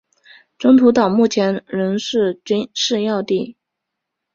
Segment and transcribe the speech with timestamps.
[0.57, 3.55] 中途岛目前仍是军事要地。